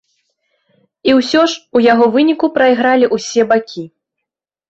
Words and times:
І 1.09 1.13
ўсё 1.19 1.41
ж 1.51 1.59
у 1.79 1.83
яго 1.91 2.05
выніку 2.15 2.45
прайгралі 2.55 3.11
ўсе 3.15 3.41
бакі. 3.51 3.83